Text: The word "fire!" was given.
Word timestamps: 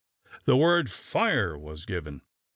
The 0.45 0.57
word 0.57 0.89
"fire!" 0.91 1.55
was 1.55 1.85
given. 1.85 2.23